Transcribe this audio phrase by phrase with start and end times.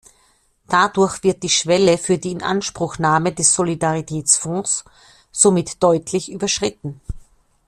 [0.67, 4.83] Dadurch wird die Schwelle für die Inanspruchnahme des Solidaritätsfonds
[5.31, 6.99] somit deutlich überschritten.